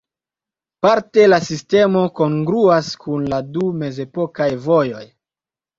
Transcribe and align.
Parte 0.85 1.25
la 1.27 1.39
sistemo 1.49 2.03
kongruas 2.21 2.91
kun 3.05 3.31
la 3.35 3.43
du 3.55 3.71
mezepokaj 3.85 4.51
vojoj. 4.69 5.09